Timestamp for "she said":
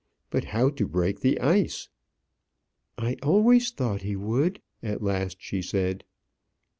5.39-6.05